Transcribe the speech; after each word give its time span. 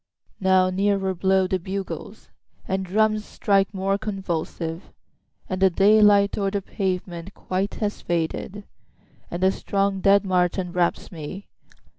6Now 0.41 0.73
nearer 0.73 1.13
blow 1.13 1.45
the 1.45 1.59
bugles, 1.59 2.29
And 2.67 2.87
the 2.87 2.89
drums 2.89 3.23
strike 3.23 3.71
more 3.71 3.99
convulsive; 3.99 4.91
And 5.47 5.61
the 5.61 5.69
day 5.69 6.01
light 6.01 6.39
o'er 6.39 6.49
the 6.49 6.63
pavement 6.63 7.35
quite 7.35 7.75
has 7.75 8.01
faded, 8.01 8.63
And 9.29 9.43
the 9.43 9.51
strong 9.51 9.99
dead 10.01 10.25
march 10.25 10.57
enwraps 10.57 11.11
me. 11.11 11.49